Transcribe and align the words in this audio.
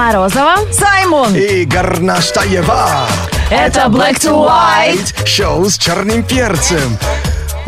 Морозова. 0.00 0.54
Саймон. 0.72 1.34
И 1.36 1.66
Горнаштаева. 1.66 3.06
Это 3.50 3.80
Black 3.88 4.18
to 4.18 4.32
White. 4.48 5.26
Шоу 5.26 5.68
с 5.68 5.76
черным 5.76 6.22
перцем. 6.22 6.96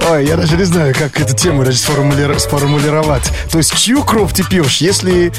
Ой, 0.09 0.25
я 0.25 0.37
даже 0.39 0.57
не 0.57 0.65
знаю, 0.65 0.95
как 0.99 1.21
эту 1.21 1.37
тему 1.37 1.63
даже 1.63 1.77
сформули- 1.77 2.39
сформулировать. 2.39 3.31
То 3.51 3.59
есть, 3.59 3.77
чью 3.79 4.03
кровь 4.03 4.33
ты 4.33 4.45
пьешь, 4.45 4.79
если... 4.79 5.31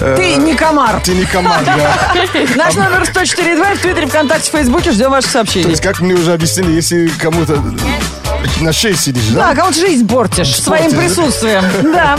э, 0.00 0.14
Ты 0.16 0.36
не 0.36 0.54
комар. 0.54 1.00
Ты 1.02 1.14
не 1.14 1.24
комар, 1.24 1.64
да. 1.64 1.74
Наш 2.54 2.74
номер 2.74 3.02
104.2 3.02 3.74
в 3.74 3.80
Твиттере, 3.80 4.06
ВКонтакте, 4.06 4.48
Фейсбуке. 4.52 4.92
Ждем 4.92 5.10
ваших 5.10 5.32
То 5.32 5.38
сообщений. 5.38 5.70
есть, 5.70 5.82
как 5.82 5.98
мне 6.00 6.14
уже 6.14 6.32
объяснили, 6.32 6.70
если 6.70 7.08
кому-то 7.20 7.60
на 8.60 8.72
шее 8.72 8.94
сидишь, 8.94 9.24
Да, 9.34 9.48
да? 9.50 9.54
кому-то 9.54 9.78
жизнь 9.78 10.06
портишь 10.08 10.54
своим 10.56 10.90
присутствием. 10.92 11.62
Да. 11.82 12.16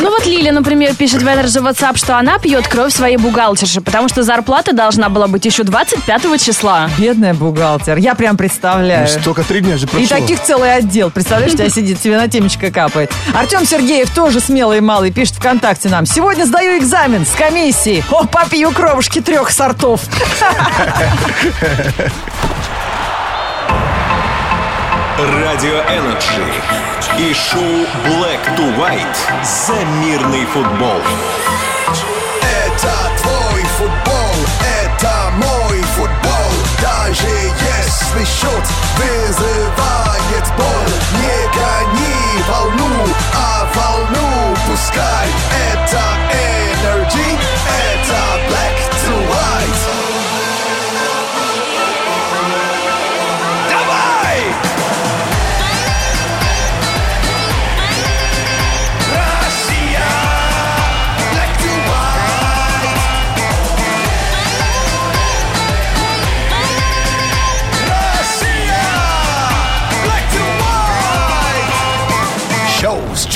Ну 0.00 0.10
вот 0.10 0.26
Лиля, 0.26 0.52
например, 0.52 0.94
пишет 0.94 1.22
в 1.22 1.26
этот 1.26 1.50
же 1.50 1.60
WhatsApp, 1.60 1.96
что 1.96 2.16
она 2.18 2.38
пьет 2.38 2.66
кровь 2.68 2.92
своей 2.94 3.16
бухгалтерши, 3.16 3.80
потому 3.80 4.08
что 4.08 4.22
зарплата 4.22 4.72
должна 4.72 5.08
была 5.08 5.26
быть 5.26 5.44
еще 5.44 5.62
25 5.64 6.40
числа. 6.42 6.88
Бедная 6.98 7.34
бухгалтер. 7.34 7.96
Я 7.98 8.14
прям 8.14 8.36
представляю. 8.36 9.08
Только 9.24 9.42
три 9.42 9.60
дня 9.60 9.76
же 9.76 9.86
прошло. 9.86 10.04
И 10.04 10.06
таких 10.08 10.42
целый 10.42 10.74
отдел. 10.74 11.10
Представляешь, 11.10 11.52
у 11.54 11.56
тебя 11.56 11.68
сидит, 11.70 12.00
тебе 12.00 12.16
на 12.16 12.28
темечко 12.28 12.70
капает. 12.70 13.12
Артем 13.34 13.66
Сергеев 13.66 14.10
тоже 14.10 14.40
смелый 14.40 14.78
и 14.78 14.80
малый 14.80 15.10
пишет 15.10 15.36
ВКонтакте 15.36 15.88
нам. 15.88 16.06
Сегодня 16.06 16.44
сдаю 16.44 16.78
экзамен 16.78 17.26
с 17.26 17.30
комиссии. 17.30 18.04
О, 18.10 18.24
попью 18.26 18.70
кровушки 18.72 19.20
трех 19.20 19.50
сортов. 19.50 20.00
Радио 25.18 25.80
Energy 25.80 26.46
и 27.18 27.34
шоу 27.34 27.60
Black 28.04 28.38
to 28.56 28.72
White 28.78 29.18
за 29.42 29.74
мирный 30.00 30.46
футбол. 30.46 31.00
Это 32.40 32.92
твой 33.20 33.64
футбол, 33.64 34.36
это 34.84 35.32
мой 35.32 35.82
футбол 35.82 36.52
Даже 36.80 37.26
если 37.26 38.24
счет 38.24 38.64
вызывает 38.96 40.46
боль 40.56 40.94
Не 41.20 41.48
гони 41.52 42.42
волну, 42.48 43.08
а 43.34 43.68
волну 43.74 44.56
пускай 44.68 45.57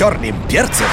черным 0.02 0.34
перцем. 0.48 0.86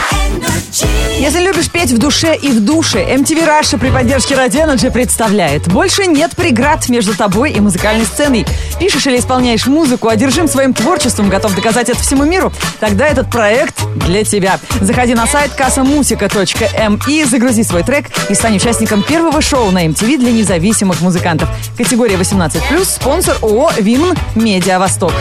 Если 1.18 1.40
любишь 1.40 1.68
петь 1.72 1.90
в 1.90 1.98
душе 1.98 2.36
и 2.36 2.50
в 2.50 2.64
душе, 2.64 3.04
MTV 3.04 3.48
Russia 3.48 3.80
при 3.80 3.90
поддержке 3.90 4.36
Radio 4.36 4.68
Energy 4.68 4.92
представляет. 4.92 5.68
Больше 5.68 6.06
нет 6.06 6.36
преград 6.36 6.88
между 6.90 7.16
тобой 7.16 7.52
и 7.52 7.60
музыкальной 7.60 8.06
сценой. 8.06 8.46
Пишешь 8.80 9.06
или 9.08 9.20
исполняешь 9.20 9.68
музыку, 9.68 10.08
одержим 10.08 10.48
своим 10.48 10.74
творчеством, 10.74 11.30
готов 11.30 11.54
доказать 11.54 11.90
это 11.90 12.00
всему 12.00 12.24
миру? 12.24 12.52
Тогда 12.80 13.08
этот 13.08 13.30
проект 13.30 13.76
для 14.08 14.24
тебя. 14.24 14.60
Заходи 14.82 15.14
на 15.14 15.28
сайт 15.28 15.52
kassamusica.mi, 15.58 17.26
загрузи 17.26 17.64
свой 17.64 17.84
трек 17.84 18.06
и 18.30 18.34
стань 18.34 18.56
участником 18.56 19.04
первого 19.04 19.42
шоу 19.42 19.72
на 19.72 19.86
MTV 19.86 20.18
для 20.18 20.32
независимых 20.32 21.02
музыкантов. 21.02 21.50
Категория 21.78 22.16
18+, 22.16 22.86
спонсор 22.86 23.38
ООО 23.42 23.72
«Вимн 23.80 24.16
Медиа 24.36 24.80
Восток». 24.80 25.12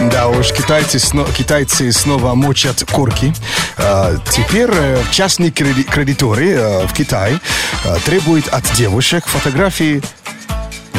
Да 0.00 0.28
уж, 0.28 0.50
китайцы, 0.52 0.98
сно- 0.98 1.28
китайцы 1.36 1.92
снова 1.92 2.34
мочат 2.34 2.82
корки. 2.90 3.34
А, 3.76 4.16
теперь 4.30 4.70
э, 4.72 5.02
частные 5.10 5.50
креди- 5.50 5.84
кредиторы 5.84 6.50
э, 6.52 6.86
в 6.86 6.92
Китае 6.94 7.38
э, 7.84 7.96
требуют 8.04 8.48
от 8.48 8.64
девушек 8.72 9.26
фотографии 9.26 10.02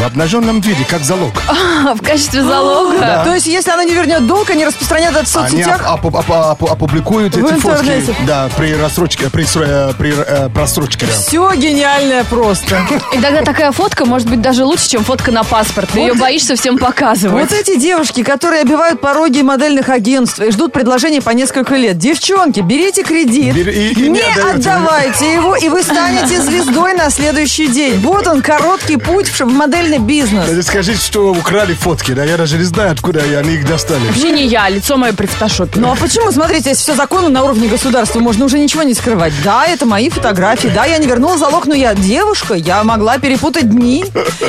в 0.03 0.05
обнаженном 0.05 0.59
виде, 0.59 0.85
как 0.89 1.01
залог. 1.03 1.31
В 1.95 2.01
качестве 2.01 2.41
залога. 2.43 3.21
То 3.23 3.33
есть, 3.33 3.47
если 3.47 3.71
она 3.71 3.83
не 3.85 3.93
вернет 3.93 4.27
долг, 4.27 4.49
они 4.49 4.65
распространят 4.65 5.11
это 5.15 5.25
в 5.25 5.35
Они 5.37 5.47
соцсетях? 5.63 5.85
оп- 5.93 6.05
оп- 6.05 6.15
оп- 6.15 6.29
оп- 6.61 6.71
опубликуют 6.71 7.35
В 7.35 7.45
эти 7.45 7.53
интернете. 7.53 8.07
фотки 8.07 8.23
да, 8.27 8.49
при 8.57 8.73
рассрочке, 8.75 9.29
при, 9.29 9.45
э, 9.55 9.93
при 9.97 10.13
э, 10.15 10.49
просрочке. 10.49 11.05
да. 11.05 11.13
Все 11.13 11.53
гениальное 11.55 12.23
просто. 12.25 12.81
И 13.13 13.19
тогда 13.19 13.41
такая 13.43 13.71
фотка 13.71 14.05
может 14.05 14.29
быть 14.29 14.41
даже 14.41 14.65
лучше, 14.65 14.89
чем 14.89 15.03
фотка 15.05 15.31
на 15.31 15.43
паспорт. 15.43 15.89
Ты 15.93 15.99
ее 15.99 16.13
боишься 16.15 16.55
всем 16.55 16.77
показывать. 16.77 17.49
Вот 17.49 17.57
эти 17.57 17.79
девушки, 17.79 18.23
которые 18.23 18.61
обивают 18.61 18.99
пороги 18.99 19.41
модельных 19.41 19.87
агентств 19.89 20.39
и 20.41 20.51
ждут 20.51 20.73
предложений 20.73 21.21
по 21.21 21.29
несколько 21.29 21.75
лет. 21.75 21.97
Девчонки, 21.97 22.59
берите 22.59 23.03
кредит, 23.03 23.55
Бери- 23.55 23.89
и- 23.91 23.93
и 23.93 24.09
не 24.09 24.19
не 24.19 24.41
отдавайте 24.51 25.33
его, 25.33 25.55
и 25.55 25.69
вы 25.69 25.81
станете 25.83 26.41
звездой 26.41 26.93
на 26.93 27.09
следующий 27.09 27.67
день. 27.67 27.99
Вот 27.99 28.27
он, 28.27 28.41
короткий 28.41 28.97
путь 28.97 29.27
в 29.29 29.35
модельный 29.93 29.99
бизнес. 29.99 30.47
Даже 30.47 30.63
Скажите, 30.63 30.99
что 30.99 31.31
украли 31.31 31.73
фотки, 31.73 32.11
да? 32.13 32.23
Я 32.23 32.37
даже 32.37 32.57
не 32.57 32.63
знаю, 32.63 32.91
откуда 32.91 33.21
они 33.21 33.55
их 33.55 33.67
достали. 33.67 34.05
Вообще 34.07 34.31
не 34.31 34.45
я, 34.45 34.69
лицо 34.69 34.97
мое 34.97 35.13
при 35.13 35.25
фотошопе. 35.25 35.79
Ну 35.79 35.91
а 35.91 35.95
почему, 35.95 36.31
смотрите, 36.31 36.69
если 36.69 36.83
все 36.83 36.95
законно 36.95 37.29
на 37.29 37.43
уровне 37.43 37.67
государства, 37.67 38.19
можно 38.19 38.45
уже 38.45 38.59
ничего 38.59 38.83
не 38.83 38.93
скрывать. 38.93 39.33
Да, 39.43 39.65
это 39.65 39.85
мои 39.85 40.09
фотографии, 40.09 40.69
да, 40.69 40.85
я 40.85 40.97
не 40.97 41.07
вернула 41.07 41.37
залог, 41.37 41.65
но 41.65 41.75
я 41.75 41.93
девушка, 41.93 42.53
я 42.53 42.83
могла 42.83 43.17
перепутать 43.17 43.69
дни. 43.69 44.05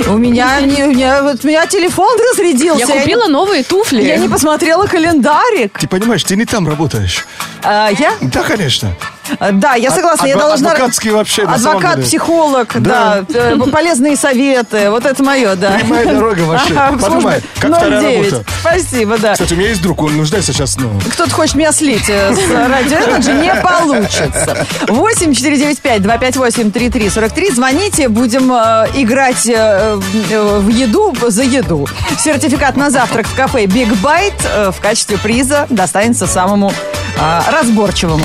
У 0.06 0.16
меня, 0.16 0.60
не, 0.60 0.84
у 0.84 0.90
меня, 0.90 1.22
вот 1.22 1.44
у 1.44 1.48
меня 1.48 1.66
телефон 1.66 2.16
разрядился. 2.32 2.86
Я 2.86 3.00
купила 3.00 3.28
новые 3.28 3.64
туфли. 3.64 4.02
Я 4.02 4.16
не 4.16 4.28
посмотрела 4.28 4.86
календарик. 4.86 5.78
Ты 5.78 5.88
понимаешь, 5.88 6.24
ты 6.24 6.36
не 6.36 6.44
там 6.44 6.68
работаешь. 6.68 7.26
А, 7.62 7.90
я? 7.98 8.12
Да, 8.20 8.42
конечно. 8.42 8.94
А, 9.38 9.52
Да, 9.52 9.74
я 9.74 9.90
согласна, 9.90 10.26
я 10.26 10.34
Адво- 10.36 10.48
должна... 10.48 10.72
адвокатский 10.72 11.10
вообще, 11.10 11.42
Адвокат, 11.44 12.02
психолог, 12.02 12.68
да, 12.80 13.24
Да. 13.28 13.38
э, 13.52 13.58
полезные 13.72 14.16
советы, 14.16 14.90
вот 14.90 15.04
это 15.06 15.22
мое, 15.22 15.54
да. 15.56 15.70
Прямая 15.78 16.06
дорога 16.06 16.40
вообще. 16.42 16.74
Ага, 16.76 16.98
Подумай, 16.98 17.42
как 17.58 17.76
вторая 17.76 18.00
09. 18.00 18.32
работа. 18.32 18.50
Спасибо, 18.60 19.18
да. 19.18 19.32
Кстати, 19.32 19.54
у 19.54 19.56
меня 19.56 19.68
есть 19.68 19.82
друг, 19.82 20.02
он 20.02 20.16
нуждается 20.16 20.52
сейчас, 20.52 20.76
ну... 20.76 20.90
Кто-то 21.12 21.30
хочет 21.32 21.54
меня 21.56 21.72
слить 21.72 22.08
э, 22.08 22.34
с 22.34 22.50
радио 22.50 22.98
Energy, 22.98 23.40
не 23.40 23.54
получится. 23.54 24.66
8 24.88 25.34
495 25.34 26.02
258 26.02 26.70
3343. 26.70 27.50
Звоните, 27.50 28.08
будем 28.08 28.52
э, 28.52 28.86
играть 28.94 29.46
э, 29.46 29.98
э, 30.30 30.58
в 30.58 30.68
еду 30.68 31.14
за 31.28 31.42
еду. 31.42 31.88
Сертификат 32.18 32.76
на 32.76 32.90
завтрак 32.90 33.26
в 33.26 33.34
кафе 33.34 33.64
Big 33.64 33.90
Bite 34.02 34.32
э, 34.54 34.70
в 34.70 34.80
качестве 34.80 35.18
приза 35.18 35.66
достанется 35.70 36.26
самому 36.26 36.72
э, 37.16 37.40
разборчивому. 37.50 38.24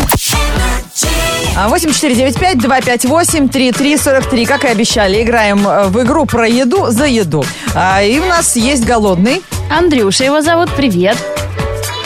А, 1.57 1.67
8495-258-3343. 1.69 4.45
Как 4.45 4.65
и 4.65 4.67
обещали, 4.67 5.21
играем 5.21 5.67
э, 5.67 5.87
в 5.87 6.01
игру 6.03 6.25
про 6.25 6.47
еду 6.47 6.87
за 6.89 7.05
еду. 7.05 7.43
А, 7.73 8.01
И 8.01 8.19
у 8.19 8.25
нас 8.25 8.55
есть 8.55 8.85
голодный. 8.85 9.41
Андрюша 9.69 10.23
его 10.23 10.41
зовут, 10.41 10.69
привет. 10.75 11.17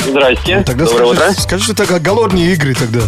Здрасте. 0.08 0.64
Тогда 0.66 0.86
Доброе 0.86 1.14
скажи, 1.14 1.30
утро. 1.32 1.42
скажи, 1.42 1.64
что 1.64 1.84
это 1.84 2.00
голодные 2.00 2.54
игры 2.54 2.74
тогда. 2.74 3.00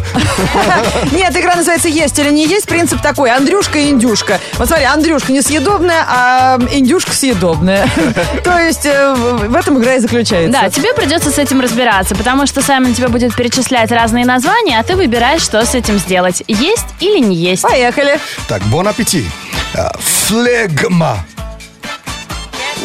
Нет, 1.12 1.36
игра 1.36 1.56
называется 1.56 1.88
«Есть 1.88 2.18
или 2.20 2.30
не 2.32 2.48
есть». 2.48 2.68
Принцип 2.68 3.02
такой. 3.02 3.32
Андрюшка 3.32 3.78
и 3.80 3.90
индюшка. 3.90 4.40
Вот 4.58 4.68
смотри, 4.68 4.86
Андрюшка 4.86 5.32
несъедобная, 5.32 6.06
а 6.08 6.58
индюшка 6.72 7.12
съедобная. 7.12 7.88
То 8.44 8.58
есть 8.60 8.86
э, 8.86 9.14
в 9.14 9.56
этом 9.56 9.80
игра 9.80 9.96
и 9.96 10.00
заключается. 10.00 10.52
Да, 10.52 10.70
тебе 10.70 10.94
придется 10.94 11.32
с 11.32 11.38
этим 11.38 11.62
разбираться, 11.62 12.16
потому 12.16 12.48
что 12.48 12.62
Саймон 12.62 12.94
тебе 12.94 13.08
будет 13.08 13.36
перечислять 13.36 13.92
разные 13.92 14.26
названия, 14.26 14.80
а 14.80 14.84
ты 14.84 14.96
выбираешь, 14.96 15.42
что 15.42 15.66
с 15.66 15.76
этим 15.76 16.00
сделать. 16.00 16.44
Есть 16.48 16.86
или 17.00 17.20
не 17.20 17.36
есть. 17.36 17.62
Поехали. 17.64 18.20
Так, 18.48 18.62
бон 18.64 18.88
аппетит. 18.88 19.26
А, 19.74 19.92
Флегма. 20.00 21.26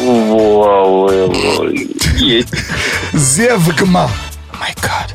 Вау, 0.01 1.09
Есть. 2.17 2.53
Зевгма. 3.13 4.09
My 4.53 4.73
God. 4.81 5.13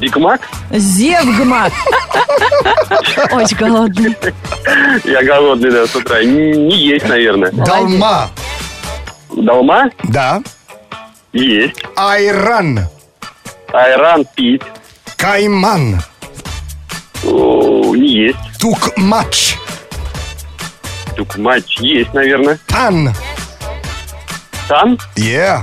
Биг 0.00 0.16
Мак? 0.16 0.40
Зевгма. 0.70 1.68
Очень 3.30 3.56
голодный. 3.56 4.16
Я 5.04 5.22
голодный, 5.22 5.70
да, 5.70 5.86
с 5.86 5.94
утра. 5.94 6.22
Не, 6.22 6.52
не 6.52 6.76
есть, 6.76 7.08
наверное. 7.08 7.50
Далма. 7.52 8.30
Долма? 9.30 9.90
Да. 10.04 10.42
Есть. 11.32 11.82
Айран. 11.96 12.86
Айран 13.72 14.24
пить? 14.34 14.62
Кайман. 15.16 16.02
О, 17.24 17.94
не 17.96 18.26
есть. 18.26 18.38
Тукмач. 18.58 19.56
Тукмач 21.16 21.78
есть, 21.78 22.12
наверное. 22.12 22.58
Тан. 22.66 23.14
Тан? 24.68 24.98
Yeah. 25.16 25.62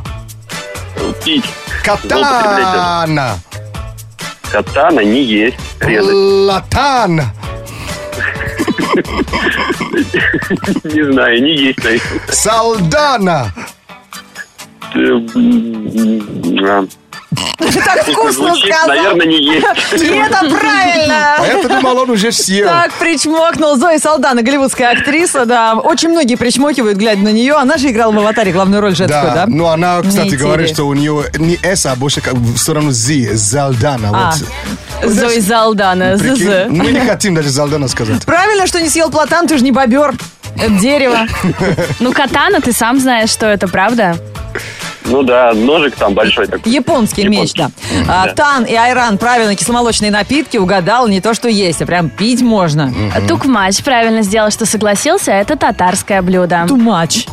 Пить. 1.24 1.46
Катана. 1.84 3.38
Катана 4.52 5.00
не 5.02 5.24
есть. 5.24 5.58
Резать. 5.80 6.14
Латан. 6.14 7.22
Не 10.84 11.12
знаю, 11.12 11.44
не 11.44 11.56
есть, 11.56 11.80
наверное. 11.84 12.02
А, 17.60 17.64
Так 17.86 18.04
вкусно 18.04 18.48
Звучит, 18.48 18.74
сказал. 18.74 18.88
наверное, 18.88 19.26
не 19.28 19.44
есть. 19.44 19.66
И 19.94 20.08
это 20.08 20.40
правильно. 20.50 21.36
А 21.38 21.46
я-то 21.46 21.68
думал, 21.70 21.98
он 22.00 22.10
уже 22.10 22.32
съел. 22.32 22.68
Так 22.68 22.94
причмокнул 22.94 23.76
Зоя 23.78 24.00
Салдана, 24.00 24.42
голливудская 24.42 24.92
актриса, 24.98 25.46
да. 25.46 25.76
Очень 25.76 26.10
многие 26.10 26.36
причмокивают, 26.36 26.98
глядя 26.98 27.22
на 27.22 27.32
нее. 27.32 27.56
Она 27.56 27.78
же 27.78 27.90
играла 27.90 28.12
в 28.12 28.18
«Аватаре» 28.20 28.52
главную 28.52 28.82
роль 28.82 28.96
женскую, 28.96 29.34
да? 29.34 29.46
ну 29.48 29.68
она, 29.68 30.02
кстати, 30.02 30.36
говорит, 30.36 30.70
что 30.70 30.86
у 30.86 30.94
нее 30.94 31.26
не 31.38 31.58
S, 31.62 31.86
а 31.86 31.96
больше 31.96 32.22
как 32.22 32.34
в 32.34 32.58
сторону 32.58 32.92
Z, 32.92 33.36
Залдана. 33.36 34.10
А. 34.14 34.34
Вот. 35.04 35.12
Зои 35.14 35.40
Залдана, 35.40 36.18
ЗЗ. 36.18 36.68
Мы 36.70 36.92
не 36.92 37.00
хотим 37.02 37.36
даже 37.36 37.50
Залдана 37.50 37.88
сказать. 37.88 38.26
Правильно, 38.26 38.68
что 38.68 38.82
не 38.82 38.90
съел 38.90 39.10
платан, 39.10 39.48
ты 39.48 39.58
же 39.58 39.64
не 39.64 39.72
бобер. 39.72 40.14
Это 40.56 40.72
дерево. 40.72 41.20
Ну, 42.00 42.12
катана, 42.14 42.60
ты 42.62 42.72
сам 42.74 43.00
знаешь, 43.00 43.30
что 43.30 43.46
это, 43.46 43.68
правда? 43.68 44.18
Ну 45.10 45.24
да, 45.24 45.54
ножик 45.54 45.96
там 45.96 46.14
большой 46.14 46.48
такой. 46.48 46.72
Японский 46.72 47.28
меч, 47.28 47.54
да. 47.54 47.72
А, 48.08 48.26
Да. 48.28 48.34
Тан 48.34 48.64
и 48.66 48.76
айран, 48.76 49.18
правильно, 49.18 49.56
кисломолочные 49.56 50.12
напитки, 50.12 50.58
угадал, 50.58 51.08
не 51.08 51.20
то, 51.22 51.34
что 51.34 51.50
есть, 51.50 51.82
а 51.82 51.86
прям 51.86 52.10
пить 52.10 52.42
можно. 52.42 52.94
Тукмач 53.28 53.84
правильно 53.84 54.22
сделал, 54.22 54.52
что 54.52 54.66
согласился, 54.66 55.32
это 55.32 55.56
татарское 55.56 56.22
блюдо. 56.22 56.66
Much. 56.70 57.28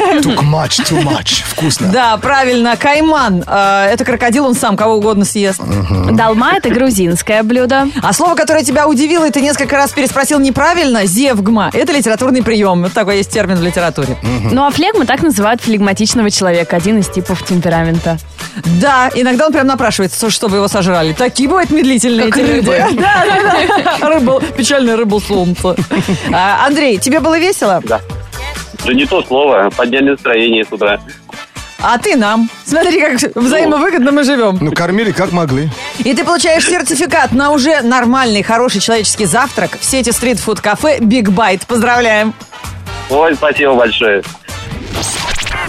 Too 0.00 0.36
much, 0.42 0.80
too 0.88 1.02
much. 1.02 1.42
Вкусно. 1.44 1.88
Да, 1.88 2.16
правильно, 2.16 2.76
кайман. 2.76 3.44
а, 3.46 3.86
это 3.86 4.04
крокодил, 4.04 4.46
он 4.46 4.54
сам 4.54 4.76
кого 4.76 4.94
угодно 4.96 5.24
съест. 5.24 5.60
Долма 5.60 6.54
это 6.56 6.70
грузинское 6.70 7.42
блюдо. 7.42 7.88
А 8.02 8.12
слово, 8.12 8.34
которое 8.34 8.64
тебя 8.64 8.88
удивило, 8.88 9.26
и 9.26 9.30
ты 9.30 9.40
несколько 9.40 9.76
раз 9.76 9.92
переспросил 9.92 10.38
неправильно, 10.40 11.06
зевгма. 11.06 11.70
Это 11.72 11.92
литературный 11.92 12.42
прием. 12.42 12.82
Вот 12.82 12.92
такой 12.92 13.18
есть 13.18 13.30
термин 13.30 13.56
в 13.56 13.62
литературе. 13.62 14.16
Ну 14.50 14.64
а 14.66 14.70
флегму 14.70 15.04
так 15.04 15.22
называют 15.22 15.60
флегматичного 15.60 16.30
человека, 16.30 16.76
один 16.76 16.98
из 16.98 17.08
типов 17.08 17.44
темперамента. 17.44 18.18
Да, 18.80 19.10
иногда 19.14 19.46
он 19.46 19.52
прям 19.52 19.66
напрашивается, 19.66 20.28
чтобы 20.30 20.56
его 20.56 20.68
сожрали. 20.68 21.12
Такие 21.12 21.48
бывают 21.48 21.70
медлительные 21.70 22.30
Как 22.30 22.38
эти 22.38 22.46
люди. 22.46 22.68
рыбы. 22.70 22.76
Да, 23.00 23.24
да, 23.26 23.98
да. 24.00 24.08
Рыба, 24.08 24.40
печальная 24.56 24.96
рыба 24.96 25.20
солнца. 25.20 25.76
А, 26.32 26.66
Андрей, 26.66 26.98
тебе 26.98 27.20
было 27.20 27.38
весело? 27.38 27.80
Да. 27.84 28.00
Да 28.84 28.92
не 28.94 29.06
то 29.06 29.22
слово, 29.22 29.70
подняли 29.76 30.10
настроение 30.10 30.64
с 30.64 30.72
утра. 30.72 31.00
А 31.82 31.98
ты 31.98 32.14
нам. 32.16 32.50
Смотри, 32.64 33.00
как 33.00 33.34
взаимовыгодно 33.34 34.12
мы 34.12 34.24
живем. 34.24 34.58
Ну, 34.60 34.72
кормили 34.72 35.12
как 35.12 35.32
могли. 35.32 35.70
И 35.98 36.14
ты 36.14 36.24
получаешь 36.24 36.66
сертификат 36.66 37.32
на 37.32 37.52
уже 37.52 37.80
нормальный, 37.80 38.42
хороший 38.42 38.80
человеческий 38.80 39.24
завтрак 39.24 39.78
в 39.80 39.84
сети 39.84 40.10
стритфуд-кафе 40.10 40.98
Big 40.98 41.24
Bite. 41.24 41.62
Поздравляем. 41.66 42.34
Ой, 43.08 43.34
спасибо 43.34 43.74
большое. 43.74 44.22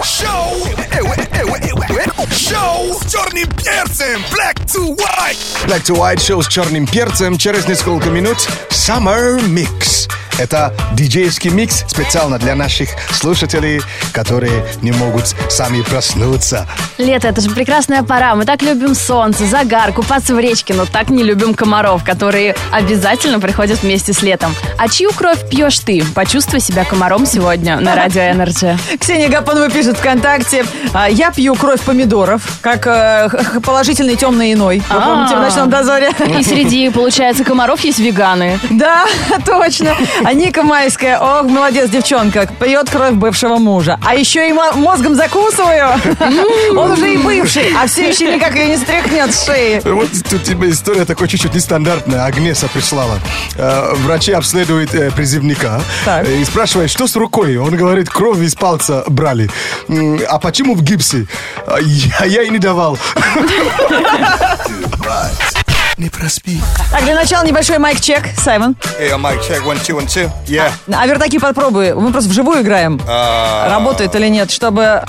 Шоу! 0.03 0.67
Э, 0.77 0.99
э, 0.99 1.41
э, 1.41 2.35
Шоу 2.35 2.93
с 2.93 3.11
черным 3.11 3.47
перцем! 3.57 4.21
Black 4.31 4.65
to 4.65 4.95
White! 4.95 5.65
Black 5.65 5.83
to 5.83 5.95
White 5.95 6.25
шоу 6.25 6.41
с 6.41 6.47
черным 6.47 6.87
перцем. 6.87 7.37
Через 7.37 7.67
несколько 7.67 8.09
минут 8.09 8.37
Summer 8.69 9.39
Mix. 9.41 10.09
Это 10.41 10.73
диджейский 10.93 11.51
микс 11.51 11.83
специально 11.87 12.39
для 12.39 12.55
наших 12.55 12.89
слушателей, 13.11 13.79
которые 14.11 14.65
не 14.81 14.91
могут 14.91 15.35
сами 15.49 15.83
проснуться. 15.83 16.65
Лето 16.97 17.27
это 17.27 17.41
же 17.41 17.51
прекрасная 17.51 18.01
пора. 18.01 18.33
Мы 18.33 18.45
так 18.45 18.63
любим 18.63 18.95
солнце, 18.95 19.45
загар, 19.45 19.93
купаться 19.93 20.33
в 20.33 20.39
речке, 20.39 20.73
но 20.73 20.85
так 20.87 21.09
не 21.11 21.21
любим 21.23 21.53
комаров, 21.53 22.03
которые 22.03 22.55
обязательно 22.71 23.39
приходят 23.39 23.83
вместе 23.83 24.13
с 24.13 24.23
летом. 24.23 24.55
А 24.79 24.89
чью 24.89 25.11
кровь 25.11 25.47
пьешь 25.47 25.77
ты? 25.77 26.03
Почувствуй 26.15 26.59
себя 26.59 26.85
комаром 26.85 27.27
сегодня 27.27 27.79
на 27.79 27.95
Радио 27.95 28.21
Energy. 28.23 28.75
Ксения 28.99 29.29
Гапонова 29.29 29.69
пишет 29.69 29.97
ВКонтакте. 29.97 30.65
«А, 30.93 31.07
Я 31.07 31.29
пью 31.29 31.53
кровь 31.53 31.81
помидоров, 31.81 32.41
как 32.61 32.87
э, 32.87 33.29
положительный 33.63 34.15
темный 34.15 34.53
иной. 34.53 34.79
Вы 34.89 34.97
А. 34.97 35.01
помните 35.01 35.35
в 35.35 35.39
«Ночном 35.39 35.69
дозоре»? 35.69 36.09
И 36.39 36.43
среди, 36.43 36.89
получается, 36.89 37.43
комаров 37.43 37.81
есть 37.81 37.99
веганы. 37.99 38.59
Да, 38.71 39.05
точно. 39.45 39.95
А 40.31 40.33
Ника 40.33 40.63
Майская, 40.63 41.19
ох, 41.19 41.43
молодец, 41.43 41.89
девчонка, 41.89 42.47
пьет 42.47 42.89
кровь 42.89 43.15
бывшего 43.15 43.57
мужа. 43.57 43.99
А 44.01 44.15
еще 44.15 44.49
и 44.49 44.53
мо- 44.53 44.71
мозгом 44.71 45.13
закусываю. 45.13 45.89
Он 46.73 46.91
уже 46.91 47.15
и 47.15 47.17
бывший, 47.17 47.75
а 47.77 47.85
все 47.85 48.07
еще 48.07 48.33
никак 48.33 48.55
ее 48.55 48.67
не 48.67 48.77
стряхнет 48.77 49.33
с 49.35 49.45
шеи. 49.45 49.81
Вот 49.83 50.07
тут 50.29 50.43
тебе 50.43 50.71
история 50.71 51.03
такой 51.03 51.27
чуть-чуть 51.27 51.53
нестандартная. 51.53 52.23
Агнеса 52.23 52.69
прислала. 52.69 53.19
Э, 53.57 53.91
врачи 54.05 54.31
обследуют 54.31 54.95
э, 54.95 55.11
призывника 55.11 55.81
и 56.25 56.45
спрашивают, 56.45 56.89
что 56.89 57.07
с 57.07 57.17
рукой? 57.17 57.57
Он 57.57 57.75
говорит, 57.75 58.09
кровь 58.09 58.39
из 58.39 58.55
пальца 58.55 59.03
брали. 59.07 59.49
А 60.29 60.39
почему 60.39 60.75
в 60.75 60.81
гипсе? 60.81 61.27
А 61.67 61.75
Я, 61.81 62.23
я 62.25 62.43
и 62.43 62.49
не 62.49 62.59
давал. 62.59 62.97
Не 66.01 66.09
проспи. 66.09 66.59
Так, 66.91 67.03
для 67.03 67.13
начала 67.13 67.45
небольшой 67.45 67.77
майк-чек, 67.77 68.23
Саймон. 68.35 68.75
Hey, 68.99 69.15
mic 69.19 69.39
check, 69.47 69.63
one, 69.63 69.77
two, 69.85 69.95
one, 69.95 70.07
two. 70.07 70.31
Yeah. 70.47 70.71
А 70.91 71.05
вертаки 71.05 71.37
попробуй. 71.37 71.93
Мы 71.93 72.11
просто 72.11 72.31
вживую 72.31 72.63
играем. 72.63 72.99
А, 73.07 73.69
Работает 73.69 74.15
или 74.15 74.27
нет, 74.27 74.49
чтобы... 74.49 75.03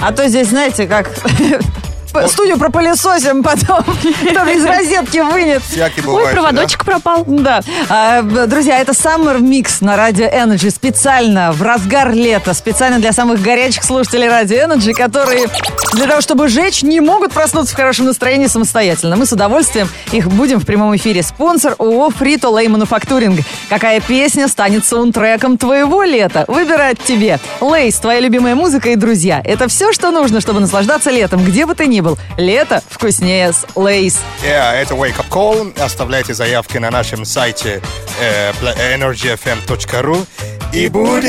А 0.00 0.12
то 0.12 0.26
здесь, 0.26 0.48
знаете, 0.48 0.86
как... 0.86 1.10
Студию 2.28 2.58
пропылесосим, 2.58 3.42
потом 3.44 3.82
кто-то 3.82 4.50
из 4.50 4.64
розетки 4.64 5.18
вынет. 5.18 5.62
Всякий 5.62 6.06
Ой, 6.06 6.32
проводочек 6.32 6.84
пропал. 6.84 7.24
Да. 7.26 7.60
А, 7.88 8.22
друзья, 8.22 8.78
это 8.80 8.92
Summer 8.92 9.38
Mix 9.38 9.76
на 9.80 9.96
Радио 9.96 10.26
Energy. 10.26 10.70
Специально 10.70 11.52
в 11.52 11.62
разгар 11.62 12.12
лета. 12.12 12.54
Специально 12.54 12.98
для 12.98 13.12
самых 13.12 13.40
горячих 13.42 13.84
слушателей 13.84 14.28
Радио 14.28 14.58
Energy, 14.58 14.92
которые 14.92 15.48
для 15.94 16.06
того, 16.06 16.20
чтобы 16.20 16.48
жечь, 16.48 16.82
не 16.82 17.00
могут 17.00 17.32
проснуться 17.32 17.72
в 17.72 17.76
хорошем 17.76 18.06
настроении 18.06 18.46
самостоятельно. 18.46 19.16
Мы 19.16 19.26
с 19.26 19.32
удовольствием 19.32 19.88
их 20.12 20.28
будим 20.28 20.60
в 20.60 20.66
прямом 20.66 20.94
эфире. 20.96 21.22
Спонсор 21.22 21.74
ООО 21.78 22.08
Frito 22.08 22.52
Lay 22.52 22.66
Manufacturing. 22.66 23.44
Какая 23.68 24.00
песня 24.00 24.48
станет 24.48 24.84
саундтреком 24.84 25.56
твоего 25.56 26.02
лета? 26.02 26.44
Выбирать 26.48 26.98
тебе. 26.98 27.38
Lay's, 27.60 27.96
твоя 27.98 28.20
любимая 28.20 28.54
музыка 28.54 28.90
и 28.90 28.96
друзья. 28.96 29.40
Это 29.44 29.68
все, 29.68 29.92
что 29.92 30.10
нужно, 30.10 30.40
чтобы 30.40 30.60
наслаждаться 30.60 31.10
летом, 31.10 31.44
где 31.44 31.64
бы 31.66 31.74
ты 31.74 31.86
ни 31.86 32.00
был. 32.00 32.03
Лето 32.36 32.82
вкуснее 32.88 33.52
с 33.52 33.66
Lay's. 33.74 34.18
Yeah, 34.42 34.72
это 34.74 34.94
Wake 34.94 35.16
Up 35.16 35.28
Call. 35.30 35.80
Оставляйте 35.82 36.34
заявки 36.34 36.78
на 36.78 36.90
нашем 36.90 37.24
сайте 37.24 37.80
э, 38.20 38.52
bla- 38.60 38.76
energyfm.ru 38.96 40.26
и 40.72 40.88
будет... 40.88 41.24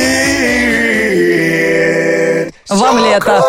Вам 2.70 2.98
лето. 3.06 3.44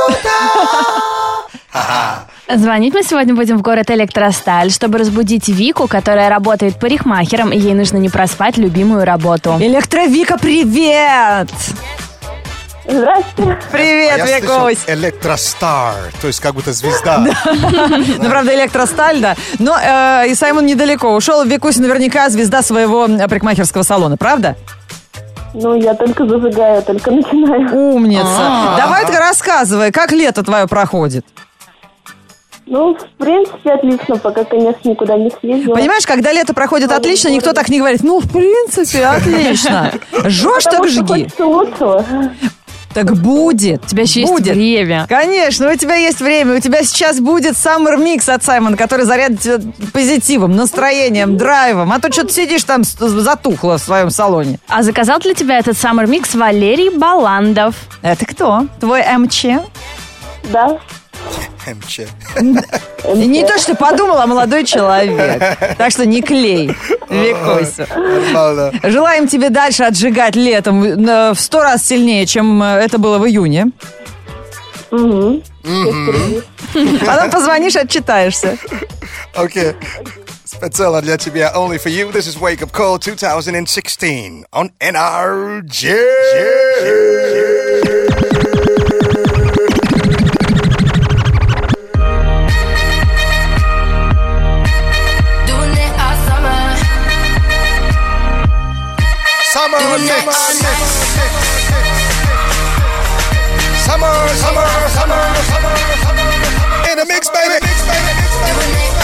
Звонить 2.55 2.95
мы 2.95 3.03
сегодня 3.03 3.35
будем 3.35 3.59
в 3.59 3.63
город 3.63 3.91
Электросталь, 3.91 4.71
чтобы 4.71 4.99
разбудить 4.99 5.49
Вику, 5.49 5.89
которая 5.89 6.29
работает 6.29 6.79
парикмахером, 6.79 7.51
и 7.51 7.59
ей 7.59 7.75
нужно 7.75 7.97
не 7.97 8.09
проспать 8.09 8.57
любимую 8.57 9.05
работу. 9.05 9.57
Электровика, 9.61 10.39
привет! 10.39 11.49
Здравствуйте. 12.89 13.59
Привет, 13.73 14.21
А 14.23 14.27
Викусь! 14.27 14.85
Электростар, 14.87 15.95
то 16.21 16.29
есть 16.29 16.41
как 16.41 16.55
будто 16.55 16.73
звезда. 16.73 17.19
Ну, 17.19 18.31
правда, 18.31 18.55
электросталь, 18.55 19.21
да. 19.21 19.35
Но 19.59 19.77
э, 19.77 20.29
и 20.29 20.35
Саймон 20.35 20.67
недалеко 20.67 21.15
ушел. 21.15 21.45
Викусь 21.45 21.79
наверняка 21.79 22.29
звезда 22.31 22.63
своего 22.63 23.07
э, 23.07 23.29
парикмахерского 23.29 23.83
салона, 23.83 24.17
правда? 24.17 24.57
Ну, 25.55 25.75
я 25.75 25.95
только 25.95 26.27
зажигаю, 26.27 26.83
только 26.83 27.11
начинаю. 27.11 27.75
Умница. 27.75 28.25
А. 28.27 28.77
Давай-ка 28.79 29.19
рассказывай, 29.19 29.91
как 29.91 30.13
лето 30.13 30.43
твое 30.43 30.67
проходит. 30.67 31.25
Ну, 32.67 32.95
в 32.95 33.05
принципе, 33.19 33.73
отлично, 33.73 34.17
пока, 34.17 34.45
конечно, 34.45 34.89
никуда 34.89 35.17
не 35.17 35.31
съездила. 35.31 35.75
Понимаешь, 35.75 36.05
когда 36.05 36.33
лето 36.33 36.53
проходит 36.53 36.91
Ой, 36.91 36.97
отлично, 36.97 37.29
никто 37.29 37.53
так 37.53 37.69
не 37.69 37.79
говорит. 37.79 38.03
Ну, 38.03 38.19
в 38.21 38.29
принципе, 38.31 39.07
отлично. 39.07 39.93
Жжешь, 40.25 40.65
так 40.65 40.89
жги. 40.89 41.29
Так 42.97 43.15
будет. 43.15 43.85
У 43.85 43.89
тебя 43.89 44.03
еще 44.05 44.21
есть 44.21 44.33
Будет. 44.33 44.55
время. 44.55 45.05
Конечно, 45.07 45.71
у 45.71 45.77
тебя 45.77 45.97
есть 45.97 46.19
время. 46.21 46.57
У 46.57 46.61
тебя 46.61 46.83
сейчас 46.83 47.21
будет 47.21 47.53
Summer 47.53 47.99
Mix 47.99 48.33
от 48.33 48.43
Саймона, 48.43 48.75
который 48.75 49.05
зарядит 49.05 49.41
тебя 49.43 49.59
позитивом, 49.93 50.57
настроением, 50.57 51.37
драйвом. 51.37 51.93
А 51.93 52.01
то 52.01 52.11
что 52.11 52.27
ты 52.27 52.33
сидишь 52.33 52.65
там 52.65 52.85
затухло 52.85 53.77
в 53.77 53.83
своем 53.83 54.09
салоне. 54.09 54.59
А 54.67 54.83
заказал 54.83 55.19
для 55.19 55.35
тебя 55.35 55.59
этот 55.59 55.77
Summer 55.77 56.07
Mix 56.07 56.35
Валерий 56.39 56.89
Баландов. 56.89 57.75
Это 58.01 58.25
кто? 58.25 58.67
Твой 58.81 59.03
МЧ? 59.03 59.45
Да. 60.51 60.79
МЧ. 61.67 62.01
Не 63.15 63.45
то, 63.45 63.59
что 63.59 63.75
подумала, 63.75 64.23
а 64.23 64.27
молодой 64.27 64.65
человек. 64.65 65.59
Так 65.77 65.91
что 65.91 66.07
не 66.07 66.23
клей. 66.23 66.71
Нормально. 67.09 68.73
Желаем 68.83 69.29
тебе 69.29 69.51
дальше 69.51 69.85
отжигать 69.85 70.37
летом 70.37 70.83
э, 70.83 71.33
в 71.33 71.41
сто 71.41 71.63
раз 71.63 71.85
сильнее, 71.85 72.27
чем 72.27 72.63
э, 72.63 72.79
это 72.79 72.99
было 72.99 73.19
в 73.19 73.27
июне. 73.27 73.71
Угу. 74.91 75.43
А 77.07 77.17
нам 77.17 77.31
позвонишь, 77.31 77.77
отчитаешься. 77.77 78.57
Окей. 79.35 79.75
Специально 80.45 81.03
для 81.03 81.19
тебя, 81.19 81.53
only 81.55 81.79
for 81.79 81.91
you. 81.91 82.11
This 82.13 82.27
is 82.27 82.39
Wake 82.39 82.63
Up 82.63 82.73
Call 82.73 82.99
2016 82.99 84.47
on 84.53 84.71
NRJ. 84.81 85.97
summer, 99.67 99.81
summer, 99.99 100.33
summer, 100.33 101.51
summer, 103.85 104.13
summer, 104.37 104.67
summer, 104.89 105.33
summer, 105.43 106.23
in 106.93 106.99
a 106.99 107.05
mix, 107.07 107.29
baby. 107.31 108.96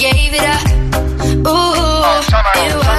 Gave 0.00 0.32
it 0.32 0.40
up. 0.40 0.66
Ooh, 1.46 1.46
oh, 1.46 2.89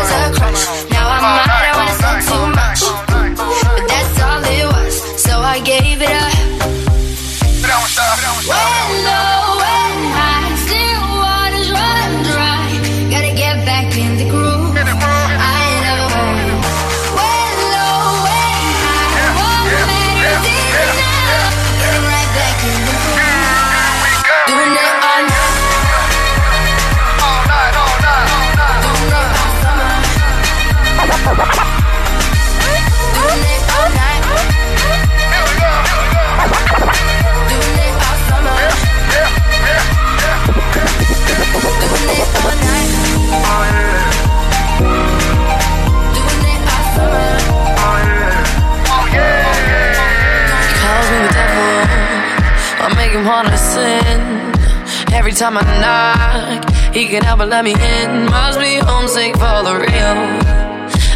Every 55.31 55.39
time 55.39 55.57
I 55.57 55.63
knock, 55.79 56.93
he 56.93 57.07
can 57.07 57.23
help 57.23 57.37
but 57.39 57.47
let 57.47 57.63
me 57.63 57.71
in. 57.71 58.25
Must 58.25 58.59
be 58.59 58.83
homesick 58.83 59.31
for 59.35 59.63
the 59.63 59.79
real. 59.79 60.17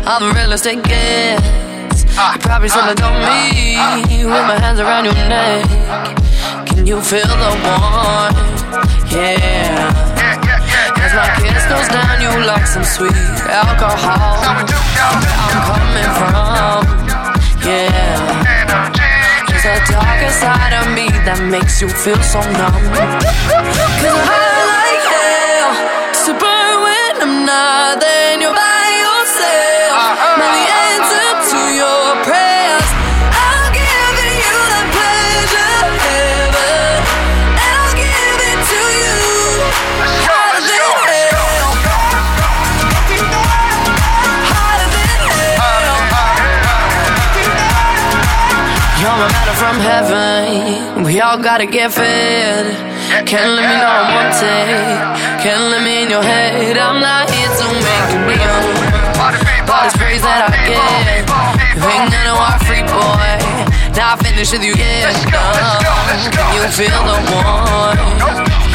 I'm 0.08 0.24
the 0.24 0.32
realest 0.34 0.66
it 0.66 0.82
gets. 0.86 2.06
You 2.16 2.40
probably 2.40 2.70
still 2.70 2.88
adore 2.88 3.12
me 3.12 4.24
with 4.24 4.46
my 4.48 4.56
hands 4.58 4.80
around 4.80 5.04
your 5.04 5.16
neck. 5.16 5.68
Can 6.66 6.88
you 6.88 7.02
feel 7.02 7.28
the 7.28 7.52
warmth? 7.60 8.40
Yeah. 9.12 9.92
As 10.96 11.12
my 11.12 11.28
kiss 11.44 11.68
goes 11.68 11.90
down, 11.92 12.22
you 12.24 12.32
like 12.48 12.68
some 12.68 12.86
sweet 12.86 13.12
alcohol. 13.52 14.40
Where 15.20 15.36
I'm 15.44 15.60
coming 15.68 16.12
from, 16.16 16.88
yeah. 17.68 18.56
There's 19.50 19.66
a 19.66 19.92
darker 19.92 20.32
side 20.32 20.72
of 20.72 20.88
me 20.96 21.12
that 21.28 21.44
makes 21.52 21.82
you 21.82 21.90
feel 21.90 22.22
so 22.24 22.40
numb. 22.56 23.75
All 51.36 51.44
gotta 51.44 51.66
get 51.66 51.92
fed. 51.92 52.66
Can't 53.28 53.52
let 53.58 53.66
me 53.68 53.76
know 53.82 53.92
I'm 53.92 54.08
wanted. 54.16 54.72
Can't 55.44 55.64
let 55.72 55.82
me 55.84 56.04
in 56.04 56.10
your 56.10 56.24
head. 56.24 56.78
I'm 56.78 57.02
not 57.02 57.30
here 57.30 57.52
to 57.60 57.66
make 57.86 58.08
you 58.14 58.20
kneel. 58.24 58.56
All 59.68 59.84
this 59.84 59.96
praise 60.00 60.22
that 60.24 60.48
I 60.48 60.56
get. 60.64 61.28
You 61.76 61.84
ain't 61.92 62.12
gonna 62.16 62.36
walk 62.40 62.64
free, 62.64 62.84
boy. 62.88 63.36
Now 63.98 64.16
I 64.16 64.18
finish 64.24 64.52
with 64.54 64.64
you, 64.64 64.76
yeah. 64.80 65.12
Can 66.32 66.56
you 66.56 66.64
feel 66.72 67.04
the 67.04 67.18
warmth? 67.28 68.00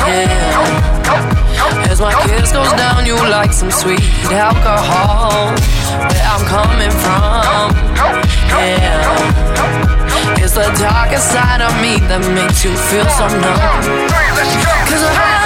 Yeah. 0.04 1.88
As 1.90 2.00
my 2.00 2.12
kiss 2.28 2.52
goes 2.52 2.72
down, 2.76 3.06
you 3.06 3.16
like 3.16 3.52
some 3.52 3.70
sweet 3.70 4.04
alcohol. 4.28 5.56
Where 6.12 6.26
I'm 6.28 6.44
coming 6.44 6.92
from, 6.92 7.72
yeah. 8.52 10.09
The 10.60 10.66
darker 10.78 11.16
side 11.16 11.62
of 11.62 11.72
me 11.80 11.96
that 12.12 12.20
makes 12.36 12.62
you 12.64 12.76
feel 12.76 13.08
so 13.16 13.28
numb. 13.32 13.56
Cause 14.92 15.39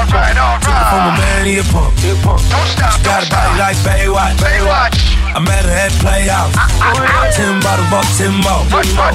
like 0.00 0.08
a 0.08 0.32
trunk. 0.34 0.40
Alright, 0.40 0.62
Took 0.64 0.76
from 0.88 1.04
a 1.04 1.12
man, 1.18 1.46
he 1.46 1.58
a 1.58 1.64
pump. 1.68 1.92
He 2.00 2.10
a 2.10 2.16
pump. 2.24 2.40
She 2.40 2.76
got 3.04 3.20
a 3.20 3.28
body 3.28 3.58
like 3.58 3.76
Baywatch. 3.84 4.36
Baywatch. 4.40 4.96
I 5.30 5.38
met 5.38 5.62
her 5.62 5.70
at 5.70 5.92
Playhouse. 6.02 6.50
Ah, 6.58 6.66
ah, 6.66 6.90
ah. 6.90 7.30
Ten 7.30 7.62
bottles, 7.62 7.86
bought 7.86 8.08
ten 8.18 8.34
more. 8.42 8.66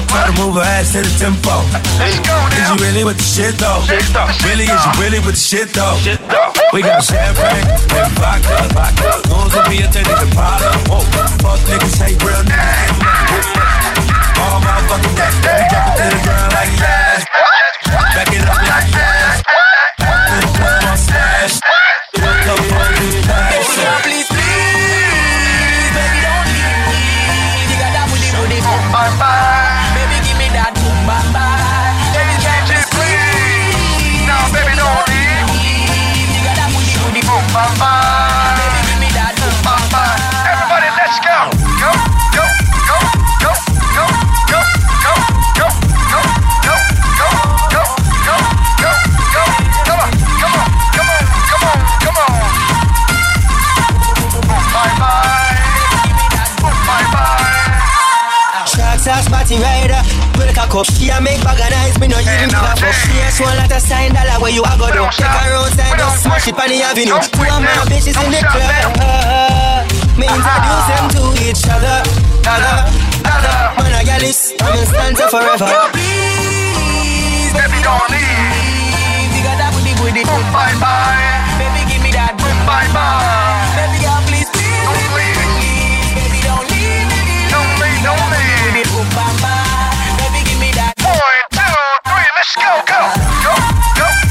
Try 0.08 0.24
to 0.24 0.34
move 0.40 0.56
her 0.56 0.64
ass 0.64 0.96
to 0.96 1.04
the 1.04 1.12
tempo. 1.20 1.60
Let's 2.00 2.16
go 2.24 2.32
Is 2.56 2.56
now. 2.56 2.72
you 2.72 2.76
really 2.80 3.04
with 3.04 3.20
the 3.20 3.28
shit 3.28 3.54
though? 3.60 3.84
Shit 3.84 4.00
though. 4.16 4.24
Really, 4.48 4.64
is 4.64 4.80
you 4.80 4.92
really 4.96 5.20
with 5.20 5.36
the 5.36 5.44
shit 5.44 5.68
though? 5.76 5.92
We 6.72 6.80
got 6.80 7.04
champagne 7.04 7.68
and 7.68 8.12
vodka. 8.16 9.12
Goons 9.28 9.52
will 9.52 9.68
be 9.68 9.84
a 9.84 9.88
thing 9.92 10.08
nigga 10.08 10.28
Prada. 10.32 10.72
Fuck 10.88 11.60
niggas 11.68 12.00
hate 12.00 12.16
real 12.24 12.40
niggas. 12.48 12.96
All 14.40 14.56
motherfucking 14.64 15.16
day. 15.20 15.32
We 15.36 15.68
drop 15.68 15.84
it 15.84 16.00
to 16.00 16.06
the 16.16 16.20
ground 16.24 16.50
like 16.56 16.72
yes. 16.80 17.28
Back 18.16 18.32
it 18.32 18.40
up 18.48 18.56
With 60.76 60.84
a 60.84 60.92
cock 60.92 60.92
up, 60.92 60.92
she 60.92 61.08
a 61.08 61.16
make 61.24 61.40
bag 61.40 61.56
of 61.56 61.70
nice, 61.72 61.96
me 61.96 62.08
no 62.08 62.20
even 62.20 62.52
give 62.52 62.60
a 62.60 62.76
fuck. 62.76 62.92
She 62.92 63.16
a 63.16 63.32
show 63.32 63.48
a 63.48 63.56
lot 63.56 63.72
of 63.72 63.80
sign 63.80 64.12
dollar 64.12 64.36
where 64.44 64.52
you 64.52 64.60
a 64.60 64.76
go 64.76 64.92
do. 64.92 65.08
Take 65.08 65.24
her 65.24 65.56
outside, 65.56 65.96
just 65.96 66.22
smash 66.22 66.48
it 66.48 66.58
on 66.58 66.68
the 66.68 66.84
avenue. 66.84 67.16
Two 67.16 67.48
of 67.48 67.64
my 67.64 67.72
bitches 67.88 68.12
in 68.20 68.28
the 68.28 68.44
club. 68.44 69.88
Me 70.20 70.28
introduce 70.28 70.86
them 70.92 71.08
to 71.16 71.22
each 71.48 71.64
other. 71.72 72.04
Other, 72.44 72.76
other. 73.24 73.56
Man, 73.80 73.92
I 73.96 74.04
got 74.04 74.20
this. 74.20 74.52
I'm 74.60 74.76
in 74.76 74.84
stanza 74.84 75.24
forever. 75.32 75.64
Please, 75.96 77.52
baby, 77.56 77.80
don't 77.80 78.08
leave. 78.12 79.32
You 79.32 79.40
got 79.48 79.56
that 79.56 79.72
booty, 79.72 79.96
booty. 79.96 80.28
Bye, 80.28 80.76
bye. 80.76 81.56
Baby, 81.56 81.88
give 81.88 82.02
me 82.04 82.12
that. 82.12 82.36
Bye, 82.36 82.88
bye. 82.92 83.64
Baby, 83.80 84.04
girl, 84.04 84.20
let's 92.46 92.54
go, 92.54 92.82
go. 92.86 93.00
Go, 93.42 93.50
go, 93.50 93.56
go, 93.96 94.10
go, 94.20 94.25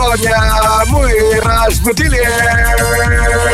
Сегодня 0.00 0.34
мы 0.86 1.40
разбудили 1.42 2.26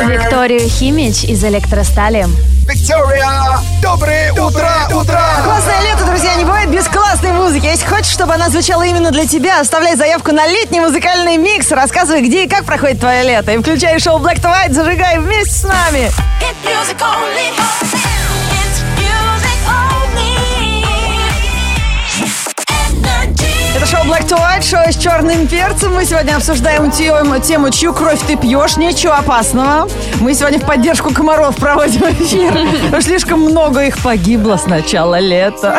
Викторию 0.07 0.69
Химич 0.69 1.25
из 1.25 1.43
электростали. 1.43 2.25
Виктория. 2.69 3.59
Доброе 3.83 4.33
утро, 4.33 4.71
утро. 4.95 5.21
Классное 5.43 5.81
лето, 5.83 6.05
друзья, 6.05 6.37
не 6.37 6.45
бывает 6.45 6.71
без 6.71 6.87
классной 6.87 7.33
музыки. 7.33 7.67
Если 7.67 7.85
хочешь, 7.85 8.13
чтобы 8.13 8.35
она 8.35 8.49
звучала 8.49 8.85
именно 8.85 9.11
для 9.11 9.27
тебя, 9.27 9.61
оставляй 9.61 9.97
заявку 9.97 10.31
на 10.31 10.47
летний 10.47 10.79
музыкальный 10.79 11.37
микс. 11.37 11.73
Рассказывай, 11.73 12.23
где 12.23 12.45
и 12.45 12.49
как 12.49 12.65
проходит 12.65 13.01
твое 13.01 13.25
лето. 13.25 13.51
И 13.51 13.59
включай 13.59 13.99
шоу 13.99 14.21
Black 14.21 14.41
to 14.41 14.49
White, 14.49 14.73
зажигай 14.73 15.19
вместе 15.19 15.53
с 15.53 15.65
нами. 15.65 16.13
Это 23.77 23.85
шоу 23.85 24.05
Black 24.05 24.27
to 24.27 24.39
White, 24.39 24.63
шоу 24.63 24.91
с 24.91 24.97
черным 24.97 25.47
перцем. 25.47 25.93
Мы 25.93 26.07
сегодня 26.07 26.37
обсуждаем 26.37 26.91
тему, 26.91 27.39
тему 27.41 27.69
«Чью 27.69 27.93
кровь 27.93 28.21
ты 28.27 28.35
пьешь?» 28.35 28.79
Ничего 28.79 29.13
опасного. 29.13 29.87
Мы 30.19 30.33
сегодня 30.33 30.59
в 30.59 30.65
поддержку 30.65 31.13
комаров 31.13 31.57
проводим 31.57 32.05
эфир. 32.05 33.03
Слишком 33.03 33.41
много 33.43 33.85
их 33.85 33.99
погибло 33.99 34.57
с 34.57 34.65
начала 34.65 35.19
лета. 35.19 35.79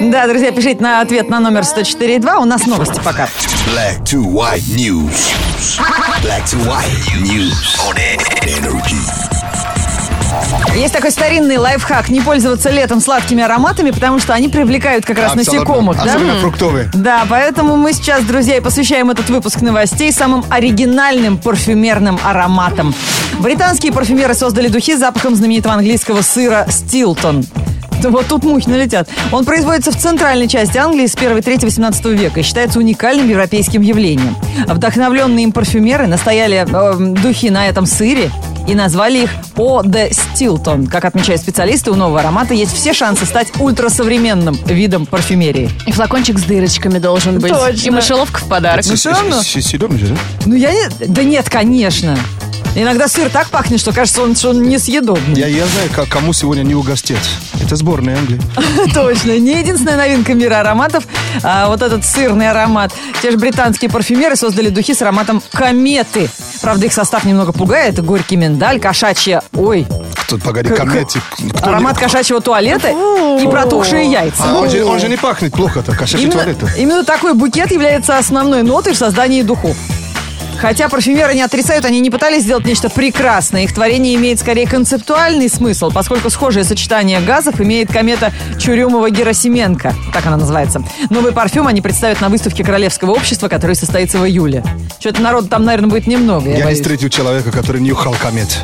Да, 0.00 0.28
друзья, 0.28 0.52
пишите 0.52 0.80
на 0.80 1.00
ответ 1.00 1.28
на 1.28 1.40
номер 1.40 1.62
104.2. 1.62 2.36
У 2.36 2.44
нас 2.44 2.66
новости 2.66 3.00
пока. 3.04 3.24
Black 3.66 4.00
to 4.04 4.22
white 4.22 4.62
news. 4.68 5.32
Black 6.22 6.44
to 6.46 6.56
white 6.68 6.86
news 7.20 7.80
on 7.80 7.98
energy. 8.46 9.41
Есть 10.74 10.94
такой 10.94 11.10
старинный 11.10 11.58
лайфхак 11.58 12.08
не 12.08 12.20
пользоваться 12.20 12.70
летом 12.70 13.00
сладкими 13.00 13.42
ароматами, 13.42 13.90
потому 13.90 14.18
что 14.18 14.32
они 14.32 14.48
привлекают 14.48 15.04
как 15.04 15.18
раз 15.18 15.32
Абсолютно. 15.32 15.52
насекомых. 15.52 15.96
да? 15.96 16.04
Особенно 16.04 16.34
фруктовые. 16.38 16.90
Да, 16.94 17.24
поэтому 17.28 17.76
мы 17.76 17.92
сейчас, 17.92 18.24
друзья, 18.24 18.56
и 18.56 18.60
посвящаем 18.60 19.10
этот 19.10 19.28
выпуск 19.28 19.60
новостей 19.60 20.12
самым 20.12 20.44
оригинальным 20.48 21.38
парфюмерным 21.38 22.18
ароматам. 22.24 22.94
Британские 23.38 23.92
парфюмеры 23.92 24.34
создали 24.34 24.68
духи 24.68 24.96
с 24.96 24.98
запахом 24.98 25.34
знаменитого 25.34 25.74
английского 25.74 26.22
сыра 26.22 26.66
«Стилтон». 26.68 27.44
Вот 28.02 28.26
тут 28.26 28.42
мухи 28.42 28.68
налетят. 28.68 29.08
Он 29.30 29.44
производится 29.44 29.92
в 29.92 29.96
центральной 29.96 30.48
части 30.48 30.76
Англии 30.76 31.06
с 31.06 31.14
1-3 31.14 31.64
18 31.64 32.04
века 32.06 32.40
и 32.40 32.42
считается 32.42 32.80
уникальным 32.80 33.28
европейским 33.28 33.80
явлением. 33.80 34.34
Вдохновленные 34.66 35.44
им 35.44 35.52
парфюмеры 35.52 36.08
настояли 36.08 36.66
э, 36.68 37.14
духи 37.22 37.50
на 37.50 37.68
этом 37.68 37.86
сыре 37.86 38.30
и 38.66 38.74
назвали 38.74 39.24
их 39.24 39.30
О 39.56 39.82
де 39.82 40.10
Стилтон. 40.12 40.86
Как 40.86 41.04
отмечают 41.04 41.40
специалисты, 41.40 41.90
у 41.90 41.94
нового 41.94 42.20
аромата 42.20 42.54
есть 42.54 42.74
все 42.74 42.92
шансы 42.92 43.26
стать 43.26 43.48
ультрасовременным 43.58 44.58
видом 44.66 45.06
парфюмерии. 45.06 45.70
И 45.86 45.92
флакончик 45.92 46.38
с 46.38 46.42
дырочками 46.42 46.98
должен 46.98 47.38
быть. 47.38 47.52
Точно. 47.52 47.86
И 47.86 47.90
мышеловка 47.90 48.40
в 48.40 48.48
подарок. 48.48 48.84
Ну, 48.86 48.94
всё 48.94 49.10
равно. 49.12 49.42
Съедобно 49.42 49.98
же, 49.98 50.06
да? 50.06 50.16
Ну, 50.46 50.54
я 50.54 50.72
не... 50.72 50.88
Да 51.06 51.22
нет, 51.22 51.48
конечно. 51.48 52.16
Иногда 52.74 53.06
сыр 53.06 53.28
так 53.28 53.48
пахнет, 53.50 53.80
что 53.80 53.92
кажется, 53.92 54.22
он, 54.22 54.34
что 54.34 54.50
он 54.50 54.62
несъедобный. 54.62 55.38
Я, 55.38 55.46
я 55.46 55.66
знаю, 55.66 55.90
как, 55.94 56.08
кому 56.08 56.32
сегодня 56.32 56.62
не 56.62 56.74
угостить. 56.74 57.18
Это 57.62 57.76
сборная 57.76 58.16
Англии. 58.16 58.40
Точно. 58.94 59.38
Не 59.38 59.58
единственная 59.60 59.98
новинка 59.98 60.32
мира 60.32 60.60
ароматов. 60.60 61.04
а 61.42 61.68
вот 61.68 61.82
этот 61.82 62.04
сырный 62.06 62.48
аромат. 62.50 62.92
Те 63.20 63.30
же 63.30 63.36
британские 63.36 63.90
парфюмеры 63.90 64.36
создали 64.36 64.70
духи 64.70 64.94
с 64.94 65.02
ароматом 65.02 65.42
кометы. 65.52 66.30
Правда, 66.62 66.86
их 66.86 66.94
состав 66.94 67.24
немного 67.24 67.52
пугает. 67.52 68.02
Горький 68.02 68.36
миндаль, 68.36 68.80
кошачья... 68.80 69.42
Ой, 69.52 69.86
Кто, 70.22 70.38
погоди, 70.38 70.70
К- 70.70 70.76
кометик. 70.76 71.22
Кто 71.58 71.68
аромат 71.68 71.96
не- 71.96 72.02
кошачьего 72.02 72.40
туалета 72.40 72.88
и 72.88 73.46
протухшие 73.50 74.10
яйца. 74.10 74.44
А, 74.46 74.54
он, 74.58 74.70
же, 74.70 74.82
он 74.84 74.98
же 74.98 75.08
не 75.10 75.16
пахнет 75.18 75.52
плохо-то, 75.52 75.92
кошачий 75.94 76.24
Именно, 76.24 76.42
туалет. 76.54 76.56
именно 76.78 77.04
такой 77.04 77.34
букет 77.34 77.70
является 77.70 78.16
основной 78.16 78.62
нотой 78.62 78.94
в 78.94 78.96
создании 78.96 79.42
духов. 79.42 79.76
Хотя 80.62 80.88
парфюмеры 80.88 81.34
не 81.34 81.42
отрицают, 81.42 81.84
они 81.84 81.98
не 81.98 82.08
пытались 82.08 82.44
сделать 82.44 82.64
нечто 82.64 82.88
прекрасное. 82.88 83.64
Их 83.64 83.74
творение 83.74 84.14
имеет 84.14 84.38
скорее 84.38 84.68
концептуальный 84.68 85.48
смысл, 85.48 85.90
поскольку 85.92 86.30
схожее 86.30 86.62
сочетание 86.62 87.20
газов 87.20 87.60
имеет 87.60 87.92
комета 87.92 88.32
Чурюмова-Герасименко. 88.58 89.92
Так 90.12 90.24
она 90.24 90.36
называется. 90.36 90.84
Новый 91.10 91.32
парфюм 91.32 91.66
они 91.66 91.80
представят 91.80 92.20
на 92.20 92.28
выставке 92.28 92.62
Королевского 92.62 93.10
общества, 93.10 93.48
которая 93.48 93.74
состоится 93.74 94.18
в 94.18 94.24
июле. 94.24 94.62
Что-то 95.00 95.20
народу 95.20 95.48
там, 95.48 95.64
наверное, 95.64 95.90
будет 95.90 96.06
немного. 96.06 96.48
Я 96.48 96.58
Я 96.58 96.68
не 96.70 96.76
встретил 96.76 97.08
человека, 97.08 97.50
который 97.50 97.80
нюхал 97.80 98.14
комет. 98.22 98.60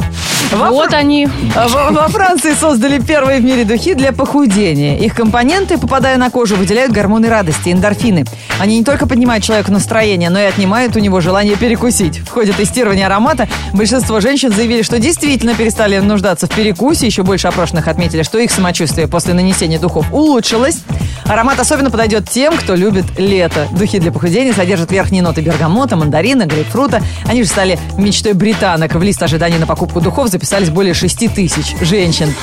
Вот 0.53 0.95
они. 0.95 1.29
А 1.57 1.67
Во, 1.67 1.91
во 1.91 2.07
Франции 2.09 2.53
создали 2.55 3.01
первые 3.01 3.41
в 3.41 3.45
мире 3.45 3.65
духи 3.65 3.95
для 3.95 4.13
похудения. 4.13 4.97
Их 4.97 5.17
компоненты, 5.17 5.79
попадая 5.79 6.17
на 6.17 6.31
кожу, 6.31 6.55
выделяют 6.55 6.93
гормоны 6.93 7.29
радости, 7.29 7.71
эндорфины. 7.71 8.25
Они 8.61 8.79
не 8.79 8.85
только 8.85 9.09
поднимают 9.09 9.43
человеку 9.43 9.73
настроение, 9.73 10.31
но 10.31 10.39
и 10.39 10.45
отнимают 10.45 10.95
у 10.95 11.01
него 11.01 11.21
желание 11.21 11.57
перекусить. 11.57 11.88
В 11.89 12.31
ходе 12.31 12.53
тестирования 12.53 13.07
аромата 13.07 13.49
большинство 13.73 14.21
женщин 14.21 14.53
заявили, 14.53 14.83
что 14.83 14.99
действительно 14.99 15.55
перестали 15.55 15.99
нуждаться 15.99 16.47
в 16.47 16.51
перекусе. 16.51 17.07
Еще 17.07 17.23
больше 17.23 17.49
опрошенных 17.49 17.89
отметили, 17.89 18.23
что 18.23 18.39
их 18.39 18.51
самочувствие 18.51 19.09
после 19.09 19.33
нанесения 19.33 19.79
духов 19.79 20.13
улучшилось. 20.13 20.81
Аромат 21.25 21.59
особенно 21.61 21.91
подойдет 21.91 22.29
тем, 22.29 22.57
кто 22.59 22.75
любит 22.75 23.07
лето. 23.19 23.69
Духи 23.73 23.99
для 23.99 24.13
похудения 24.13 24.53
содержат 24.53 24.91
верхние 24.91 25.23
ноты 25.23 25.41
бергамота, 25.41 25.97
мандарина, 25.97 26.45
грейпфрута. 26.45 27.03
Они 27.27 27.43
же 27.43 27.49
стали 27.49 27.79
мечтой 27.97 28.35
британок. 28.35 28.95
В 28.95 29.03
лист 29.03 29.23
ожиданий 29.23 29.57
на 29.57 29.67
покупку 29.67 30.03
духов 30.03 30.29
записались 30.29 30.69
более 30.69 30.93
6 30.93 31.35
тысяч 31.35 31.75
женщин. 31.81 32.35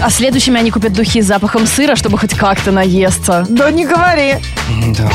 А 0.00 0.08
следующими 0.08 0.58
они 0.58 0.70
купят 0.70 0.92
духи 0.92 1.20
с 1.20 1.26
запахом 1.26 1.66
сыра, 1.66 1.96
чтобы 1.96 2.16
хоть 2.18 2.34
как-то 2.34 2.70
наесться. 2.70 3.44
Да 3.48 3.70
не 3.72 3.86
говори. 3.86 4.36
Да. 4.96 5.10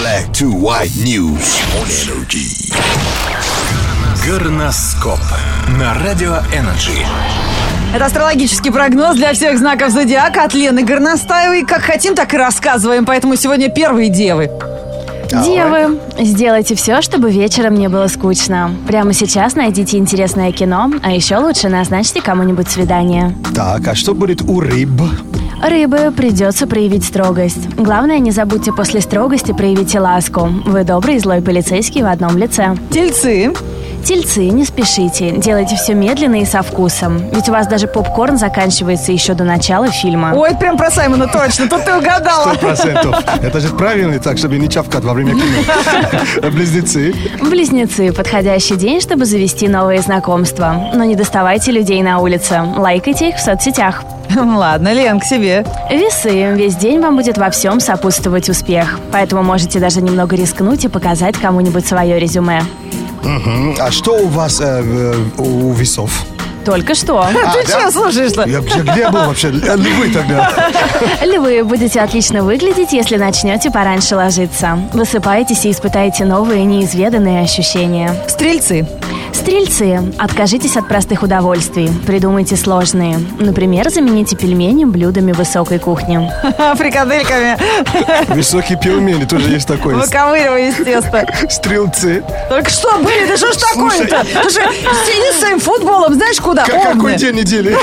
Black 0.00 0.32
to 0.32 0.50
white 0.50 0.90
news 1.04 1.60
on 1.76 1.86
energy. 2.00 2.72
Горноскоп 4.26 5.20
на 5.78 5.92
Радио 5.92 6.38
Energy. 6.54 7.04
Это 7.94 8.06
астрологический 8.06 8.72
прогноз 8.72 9.16
для 9.16 9.34
всех 9.34 9.58
знаков 9.58 9.90
зодиака 9.90 10.44
от 10.44 10.54
Лены 10.54 10.82
Горностаевой. 10.82 11.66
Как 11.66 11.82
хотим, 11.82 12.14
так 12.14 12.32
и 12.32 12.38
рассказываем. 12.38 13.04
Поэтому 13.04 13.36
сегодня 13.36 13.68
первые 13.68 14.08
девы. 14.08 14.50
Девы, 15.30 15.98
сделайте 16.18 16.74
все, 16.74 17.02
чтобы 17.02 17.30
вечером 17.30 17.74
не 17.74 17.88
было 17.88 18.06
скучно. 18.06 18.74
Прямо 18.86 19.12
сейчас 19.12 19.56
найдите 19.56 19.98
интересное 19.98 20.52
кино, 20.52 20.90
а 21.02 21.10
еще 21.10 21.36
лучше 21.36 21.68
назначьте 21.68 22.22
кому-нибудь 22.22 22.70
свидание. 22.70 23.36
Так, 23.54 23.86
а 23.88 23.94
что 23.94 24.14
будет 24.14 24.40
у 24.42 24.60
рыб? 24.60 24.90
Рыбы 25.62 26.12
придется 26.16 26.66
проявить 26.66 27.04
строгость. 27.04 27.76
Главное, 27.76 28.18
не 28.18 28.32
забудьте 28.32 28.72
после 28.72 29.00
строгости 29.00 29.52
проявить 29.52 29.94
и 29.94 29.98
ласку. 29.98 30.48
Вы 30.66 30.82
добрый 30.82 31.16
и 31.16 31.18
злой 31.20 31.40
полицейский 31.40 32.02
в 32.02 32.06
одном 32.06 32.36
лице. 32.36 32.76
Тельцы. 32.90 33.52
Тельцы, 34.04 34.48
не 34.48 34.64
спешите. 34.64 35.30
Делайте 35.30 35.76
все 35.76 35.94
медленно 35.94 36.40
и 36.40 36.44
со 36.44 36.62
вкусом. 36.62 37.30
Ведь 37.32 37.48
у 37.48 37.52
вас 37.52 37.68
даже 37.68 37.86
попкорн 37.86 38.36
заканчивается 38.36 39.12
еще 39.12 39.34
до 39.34 39.44
начала 39.44 39.88
фильма. 39.88 40.32
Ой, 40.34 40.50
это 40.50 40.58
прям 40.58 40.76
про 40.76 40.90
Саймона 40.90 41.28
точно. 41.28 41.68
Тут 41.68 41.84
ты 41.84 41.94
угадала. 41.94 42.54
Сто 42.54 42.58
процентов. 42.58 43.22
Это 43.40 43.60
же 43.60 43.68
правильно, 43.68 44.18
так, 44.18 44.38
чтобы 44.38 44.58
не 44.58 44.68
чавкать 44.68 45.04
во 45.04 45.14
время 45.14 45.32
кино. 45.34 46.50
Близнецы. 46.50 47.14
Близнецы– 47.40 48.12
подходящий 48.16 48.76
день, 48.76 49.00
чтобы 49.00 49.24
завести 49.24 49.68
новые 49.68 50.00
знакомства. 50.00 50.90
Но 50.94 51.04
не 51.04 51.14
доставайте 51.14 51.70
людей 51.70 52.02
на 52.02 52.18
улице. 52.18 52.60
Лайкайте 52.76 53.28
их 53.28 53.36
в 53.36 53.40
соцсетях. 53.40 54.02
Ладно, 54.34 54.92
Лен, 54.92 55.20
к 55.20 55.24
себе. 55.24 55.64
Весы. 55.90 56.54
Весь 56.54 56.74
день 56.74 57.00
вам 57.00 57.16
будет 57.16 57.38
во 57.38 57.50
всем 57.50 57.78
сопутствовать 57.80 58.48
успех. 58.48 58.98
Поэтому 59.12 59.42
можете 59.42 59.78
даже 59.78 60.00
немного 60.00 60.34
рискнуть 60.34 60.84
и 60.84 60.88
показать 60.88 61.36
кому-нибудь 61.36 61.86
свое 61.86 62.18
резюме. 62.18 62.62
Мгм. 63.24 63.74
А 63.78 63.90
что 63.90 64.16
у 64.16 64.28
вас 64.28 64.60
э, 64.60 64.64
э, 64.64 65.14
у 65.38 65.72
весов? 65.72 66.26
Только 66.64 66.94
что. 66.94 67.26
Ты 67.32 67.66
да? 67.66 67.80
что 67.80 67.90
слушаешь-то? 67.90 68.42
Я, 68.46 68.58
я 68.58 68.60
где 68.60 69.10
был 69.10 69.26
вообще? 69.26 69.50
Львы 69.50 70.10
тогда. 70.12 70.50
Львы 71.22 71.64
будете 71.64 72.00
отлично 72.00 72.42
выглядеть, 72.42 72.92
если 72.92 73.16
начнете 73.16 73.70
пораньше 73.70 74.16
ложиться. 74.16 74.78
Высыпаетесь 74.92 75.64
и 75.64 75.70
испытаете 75.70 76.24
новые 76.24 76.64
неизведанные 76.64 77.42
ощущения. 77.42 78.14
Стрельцы. 78.28 78.86
Стрельцы, 79.32 80.12
откажитесь 80.18 80.76
от 80.76 80.86
простых 80.86 81.22
удовольствий. 81.22 81.90
Придумайте 82.06 82.54
сложные. 82.54 83.18
Например, 83.40 83.90
замените 83.90 84.36
пельмени 84.36 84.84
блюдами 84.84 85.32
высокой 85.32 85.78
кухни. 85.80 86.30
Фрикадельками. 86.76 87.56
Высокие 88.32 88.78
пельмени 88.78 89.24
тоже 89.24 89.50
есть 89.50 89.66
такой. 89.66 89.94
Выковыривая 89.94 90.68
из 90.68 90.76
теста. 90.76 91.26
Стрелцы. 91.50 92.22
Только 92.48 92.70
что 92.70 92.96
были? 92.98 93.26
Да 93.26 93.36
что 93.36 93.52
ж 93.52 93.56
такое-то? 93.56 94.24
Слушай, 94.42 94.64
сиди 95.06 95.32
с 95.36 95.40
своим 95.40 95.58
футболом, 95.58 96.14
знаешь 96.14 96.40
куда? 96.40 96.51
Как- 96.54 96.92
какой 96.94 97.16
день 97.16 97.34
недели? 97.36 97.70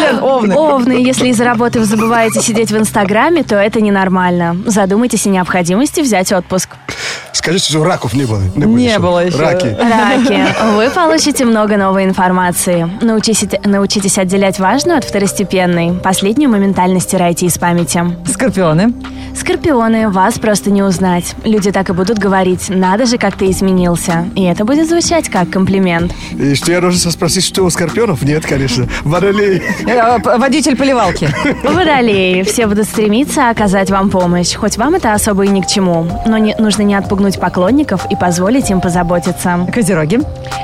Лен, 0.00 0.18
овны. 0.22 0.54
Овны, 0.54 0.92
если 0.92 1.28
из-за 1.28 1.44
работы 1.44 1.78
вы 1.78 1.84
забываете 1.84 2.40
сидеть 2.40 2.70
в 2.70 2.76
Инстаграме, 2.78 3.42
то 3.42 3.56
это 3.56 3.80
ненормально. 3.80 4.56
Задумайтесь 4.66 5.26
о 5.26 5.30
необходимости 5.30 6.00
взять 6.00 6.32
отпуск. 6.32 6.70
Скажите, 7.36 7.68
что 7.70 7.84
раков 7.84 8.14
не 8.14 8.24
было. 8.24 8.40
Не 8.56 8.98
было 8.98 9.26
еще. 9.26 9.36
Раки. 9.38 9.66
Раки. 9.78 10.44
Вы 10.76 10.90
получите 10.90 11.44
много 11.44 11.76
новой 11.76 12.04
информации. 12.04 12.88
Научитесь, 13.02 13.46
научитесь 13.64 14.16
отделять 14.18 14.58
важную 14.58 14.96
от 14.98 15.04
второстепенной. 15.04 15.92
Последнюю 16.02 16.50
моментально 16.50 16.98
стирайте 16.98 17.44
из 17.46 17.58
памяти. 17.58 18.04
Скорпионы. 18.26 18.94
Скорпионы, 19.38 20.08
вас 20.08 20.38
просто 20.38 20.70
не 20.70 20.82
узнать. 20.82 21.34
Люди 21.44 21.70
так 21.70 21.90
и 21.90 21.92
будут 21.92 22.18
говорить, 22.18 22.70
надо 22.70 23.04
же, 23.04 23.18
как 23.18 23.36
ты 23.36 23.50
изменился. 23.50 24.28
И 24.34 24.42
это 24.44 24.64
будет 24.64 24.88
звучать 24.88 25.28
как 25.28 25.50
комплимент. 25.50 26.12
И 26.32 26.54
что 26.54 26.72
я 26.72 26.80
должен 26.80 27.10
спросить, 27.10 27.44
что 27.44 27.62
у 27.64 27.70
скорпионов? 27.70 28.22
Нет, 28.22 28.46
конечно. 28.46 28.88
Водолей. 29.04 29.62
Э, 29.86 30.18
п- 30.20 30.38
Водитель 30.38 30.74
поливалки. 30.76 31.28
Водолеи, 31.64 32.42
все 32.44 32.66
будут 32.66 32.86
стремиться 32.86 33.50
оказать 33.50 33.90
вам 33.90 34.08
помощь. 34.08 34.54
Хоть 34.54 34.78
вам 34.78 34.94
это 34.94 35.12
особо 35.12 35.44
и 35.44 35.48
ни 35.48 35.60
к 35.60 35.66
чему. 35.66 36.06
Но 36.24 36.38
не, 36.38 36.54
нужно 36.58 36.82
не 36.82 36.94
отпугнуть 36.94 37.25
поклонников 37.34 38.06
и 38.10 38.14
позволить 38.16 38.70
им 38.70 38.80
позаботиться. 38.80 39.66
Козероги. 39.72 40.20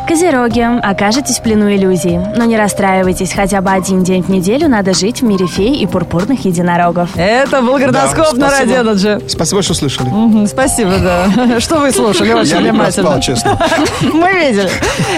Козероги, 0.07 0.61
окажетесь 0.83 1.39
в 1.39 1.43
плену 1.43 1.69
иллюзий. 1.75 2.19
Но 2.37 2.45
не 2.45 2.57
расстраивайтесь, 2.57 3.33
хотя 3.33 3.61
бы 3.61 3.71
один 3.71 4.05
день 4.05 4.23
в 4.23 4.29
неделю 4.29 4.69
надо 4.69 4.95
жить 4.95 5.21
в 5.23 5.25
мире 5.25 5.47
фей 5.47 5.77
и 5.77 5.87
пурпурных 5.87 6.45
единорогов. 6.45 7.11
Это 7.17 7.61
был 7.63 7.79
городоскоп 7.79 8.35
на 8.35 8.49
спасибо. 8.51 8.83
Радио. 8.85 9.21
Спасибо, 9.29 9.63
что 9.63 9.75
слышали. 9.75 10.09
Мгм, 10.09 10.47
Спасибо, 10.47 10.93
да. 10.99 11.61
Что 11.61 11.79
вы 11.79 11.91
слушали? 11.93 12.33
Очень 12.33 12.51
Я 12.57 12.63
не 12.63 12.71
внимательно. 12.71 13.11
проспал, 13.11 13.21
честно. 13.21 13.59
Мы 14.13 14.33
видели. 14.33 14.71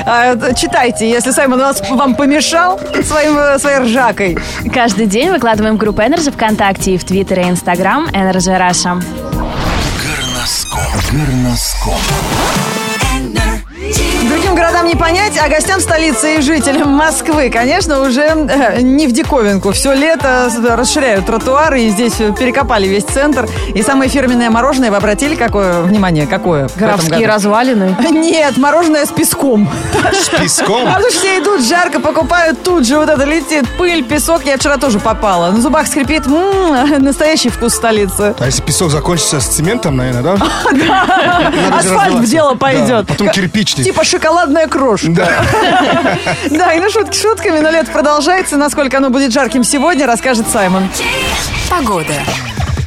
А, 0.07 0.35
Читайте, 0.55 1.09
если 1.11 1.31
Саймон 1.31 1.59
вас, 1.61 1.83
вам 1.91 2.15
помешал 2.15 2.79
своим, 3.05 3.37
э, 3.37 3.59
своей 3.59 3.79
ржакой. 3.81 4.39
Каждый 4.73 5.07
день 5.07 5.31
выкладываем 5.31 5.77
группу 5.77 6.01
Energy 6.03 6.31
ВКонтакте 6.31 6.95
и 6.95 6.99
в 6.99 7.05
Твиттер 7.05 7.41
и 7.41 7.43
Инстаграм 7.45 8.07
Energy 8.13 8.57
Russia. 8.59 9.03
Горноскоп. 10.75 12.01
Горноскоп. 12.03 12.84
Другим 14.35 14.57
городам 14.57 14.87
не 14.89 14.97
понять, 14.97 15.39
а 15.41 15.49
гостям 15.49 15.79
столицы 15.79 16.39
и 16.39 16.41
жителям 16.41 16.89
Москвы, 16.89 17.51
конечно, 17.51 18.01
уже 18.01 18.23
э, 18.23 18.81
не 18.81 19.07
в 19.07 19.13
диковинку. 19.13 19.71
Все 19.71 19.93
лето 19.95 20.51
с- 20.51 20.59
расширяют 20.77 21.27
тротуары, 21.27 21.83
и 21.83 21.91
здесь 21.91 22.15
э, 22.19 22.33
перекопали 22.37 22.89
весь 22.89 23.05
центр. 23.05 23.49
И 23.73 23.81
самое 23.85 24.11
фирменное 24.11 24.51
мороженое, 24.51 24.91
вы 24.91 24.97
обратили 24.97 25.37
какое 25.37 25.83
внимание? 25.83 26.27
Какое? 26.27 26.69
году? 26.77 27.25
развалины. 27.27 27.97
Нет, 28.11 28.57
мороженое 28.57 29.07
с 29.07 29.11
песком. 29.11 29.71
С 30.13 30.29
песком? 30.31 30.89
А 30.89 31.01
то 31.01 31.09
все 31.11 31.39
идут 31.39 31.63
жарко, 31.65 32.01
покупают 32.01 32.61
тут 32.65 32.89
же, 32.89 32.97
вот 32.99 33.09
это 33.09 33.23
летит 33.23 33.69
пыль, 33.79 34.03
песок. 34.03 34.45
Я 34.47 34.57
вчера 34.57 34.79
тоже 34.79 34.99
попала. 34.99 35.53
На 35.53 35.61
зубах 35.61 35.87
скрипит. 35.87 36.27
М, 36.27 36.99
настоящий 37.05 37.51
вкус 37.51 37.75
столицы. 37.75 38.35
А 38.37 38.47
если 38.47 38.63
песок 38.63 38.91
закончится 38.91 39.39
с 39.41 39.47
цементом, 39.47 39.97
наверное, 39.97 40.23
да? 40.23 40.37
Асфальт 41.79 42.15
в 42.17 42.29
дело 42.29 42.55
пойдет. 42.57 43.07
Потом 43.07 43.29
кирпичный. 43.29 43.85
Типа 43.85 44.03
шоколадная 44.25 44.69
крошка. 44.69 45.09
Да. 45.11 45.45
Да, 46.51 46.73
и 46.73 46.81
ну 46.81 46.91
шутки 46.91 47.17
шутками, 47.17 47.59
но 47.59 47.71
лето 47.71 47.91
продолжается. 47.91 48.57
Насколько 48.57 48.99
оно 48.99 49.11
будет 49.11 49.33
жарким 49.33 49.65
сегодня, 49.65 50.07
расскажет 50.07 50.47
Саймон. 50.49 50.89
Погода. 51.71 52.15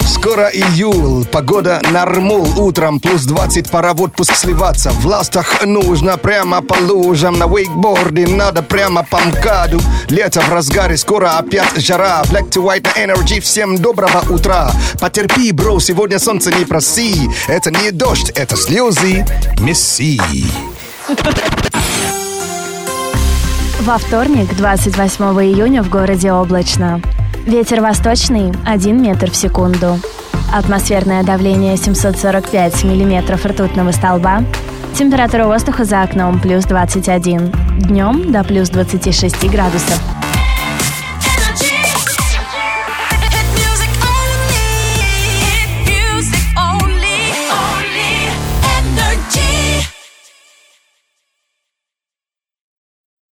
Скоро 0.06 0.48
июль, 0.48 1.26
погода 1.26 1.80
нормул 1.92 2.48
Утром 2.60 3.00
плюс 3.00 3.24
20, 3.26 3.70
пора 3.70 3.94
в 3.94 4.02
отпуск 4.02 4.36
сливаться 4.36 4.90
В 4.90 5.06
ластах 5.06 5.64
нужно 5.66 6.18
прямо 6.18 6.62
по 6.62 6.76
лужам 6.76 7.38
На 7.38 7.46
вейкборде 7.46 8.26
надо 8.26 8.64
прямо 8.64 9.04
по 9.04 9.20
МКАДу 9.20 9.80
Лето 10.10 10.42
в 10.42 10.52
разгаре, 10.52 10.98
скоро 10.98 11.38
опять 11.38 11.78
жара 11.78 12.24
Black 12.32 12.50
to 12.50 12.64
white 12.64 12.88
на 12.96 13.12
energy, 13.12 13.40
всем 13.42 13.78
доброго 13.78 14.24
утра 14.30 14.72
Потерпи, 15.00 15.52
бро, 15.52 15.80
сегодня 15.80 16.20
солнце 16.20 16.52
не 16.52 16.66
проси 16.66 17.30
Это 17.48 17.70
не 17.70 17.92
дождь, 17.92 18.32
это 18.32 18.56
слезы 18.56 19.26
Месси 19.60 20.20
Во 23.82 23.98
вторник, 23.98 24.54
28 24.58 25.24
июня, 25.42 25.82
в 25.82 25.90
городе 25.90 26.34
облачно. 26.34 27.02
Ветер 27.46 27.80
восточный 27.80 28.52
1 28.66 29.02
метр 29.02 29.32
в 29.32 29.36
секунду. 29.36 30.00
Атмосферное 30.54 31.24
давление 31.24 31.78
745 31.78 32.84
миллиметров 32.84 33.46
ртутного 33.46 33.92
столба. 33.92 34.44
Температура 34.96 35.46
воздуха 35.46 35.86
за 35.86 36.02
окном 36.02 36.42
плюс 36.42 36.66
21. 36.66 37.54
Днем 37.80 38.30
до 38.32 38.44
плюс 38.44 38.70
26 38.70 39.50
градусов. 39.50 40.17